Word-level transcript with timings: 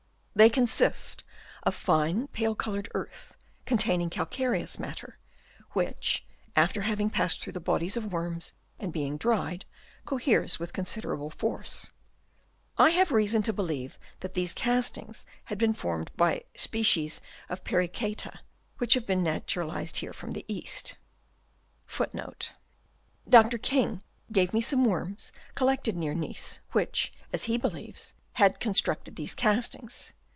They 0.33 0.49
consist 0.49 1.25
of 1.63 1.75
fine, 1.75 2.27
pale 2.27 2.55
coloured 2.55 2.89
earth, 2.95 3.35
containing 3.65 4.09
calcareous 4.09 4.79
matter, 4.79 5.19
which 5.71 6.25
after 6.55 6.83
having 6.83 7.09
passed 7.09 7.41
through 7.41 7.51
the 7.51 7.59
bodies 7.59 7.97
of 7.97 8.13
worms 8.13 8.53
and 8.79 8.93
being 8.93 9.17
dried, 9.17 9.65
coheres 10.05 10.57
with 10.57 10.71
considerable 10.71 11.29
force. 11.29 11.91
I 12.77 12.91
have 12.91 13.11
reason 13.11 13.41
to 13.43 13.51
believe 13.53 13.99
that 14.21 14.33
these 14.33 14.53
castings 14.53 15.25
had 15.43 15.57
been 15.57 15.73
formed 15.73 16.11
by 16.15 16.45
species 16.55 17.19
of 17.49 17.65
Perichseta, 17.65 18.39
which 18.77 18.93
have 18.93 19.05
been 19.05 19.21
naturalised 19.21 19.97
here 19.97 20.13
from 20.13 20.31
the 20.31 20.45
East.* 20.47 20.95
They 21.99 22.21
* 22.75 23.29
Dr. 23.29 23.57
King 23.57 24.01
gave 24.31 24.53
nie 24.53 24.61
some 24.61 24.85
worms 24.85 25.33
collected 25.55 25.97
near 25.97 26.13
Nice, 26.15 26.61
which, 26.71 27.13
as 27.33 27.43
he 27.43 27.57
believes, 27.57 28.13
had 28.35 28.61
constructed 28.61 29.17
these 29.17 29.35
castings. 29.35 30.13